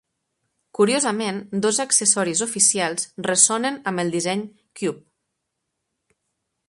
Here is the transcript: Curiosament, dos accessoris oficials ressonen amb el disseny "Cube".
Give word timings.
Curiosament, 0.77 1.41
dos 1.65 1.79
accessoris 1.83 2.41
oficials 2.45 3.05
ressonen 3.29 3.77
amb 3.93 4.05
el 4.05 4.13
disseny 4.17 4.43
"Cube". 4.83 5.07